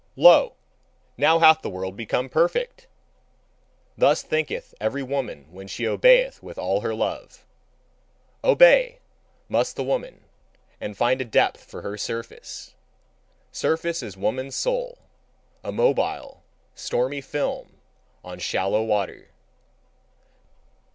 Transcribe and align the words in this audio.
"Lo! 0.15 0.53
now 1.15 1.37
hath 1.37 1.61
the 1.61 1.69
world 1.69 1.95
become 1.95 2.27
perfect!" 2.27 2.87
thus 3.95 4.23
thinketh 4.23 4.73
every 4.81 5.03
woman 5.03 5.45
when 5.51 5.67
she 5.67 5.87
obeyeth 5.87 6.41
with 6.41 6.57
all 6.57 6.81
her 6.81 6.95
love. 6.95 7.45
Obey, 8.43 8.97
must 9.47 9.75
the 9.75 9.83
woman, 9.83 10.23
and 10.79 10.97
find 10.97 11.21
a 11.21 11.23
depth 11.23 11.63
for 11.65 11.83
her 11.83 11.99
surface. 11.99 12.73
Surface, 13.51 14.01
is 14.01 14.17
woman's 14.17 14.55
soul, 14.55 14.97
a 15.63 15.71
mobile, 15.71 16.41
stormy 16.73 17.21
film 17.21 17.77
on 18.23 18.39
shallow 18.39 18.81
water. 18.83 19.29